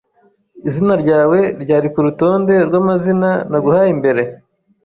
[0.67, 4.21] Izina ryawe ryari kurutonde rwamazina naguhaye mbere?